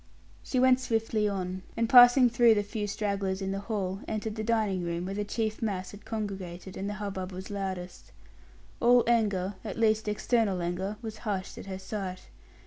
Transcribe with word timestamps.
She 0.41 0.59
went 0.59 0.79
swiftly 0.79 1.27
on; 1.29 1.61
and 1.77 1.87
passing 1.87 2.27
through 2.27 2.55
the 2.55 2.63
few 2.63 2.87
stragglers 2.87 3.39
in 3.39 3.51
the 3.51 3.59
hall, 3.59 4.01
entered 4.07 4.35
the 4.35 4.43
dining 4.43 4.81
room, 4.83 5.05
where 5.05 5.13
the 5.13 5.23
chief 5.23 5.61
mass 5.61 5.91
had 5.91 6.05
congregated, 6.05 6.75
and 6.75 6.89
the 6.89 6.95
hubbub 6.95 7.31
was 7.31 7.51
loudest. 7.51 8.11
All 8.79 9.03
anger, 9.05 9.53
at 9.63 9.77
least 9.77 10.07
external 10.07 10.59
anger, 10.59 10.97
was 11.03 11.19
hushed 11.19 11.55
at 11.59 11.67
her 11.67 11.77
sight. 11.77 12.29